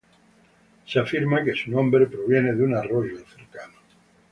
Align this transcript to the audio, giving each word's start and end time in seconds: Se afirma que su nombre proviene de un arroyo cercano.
Se 0.87 0.97
afirma 0.97 1.43
que 1.43 1.53
su 1.53 1.69
nombre 1.69 2.07
proviene 2.07 2.53
de 2.53 2.63
un 2.63 2.73
arroyo 2.75 3.19
cercano. 3.19 3.75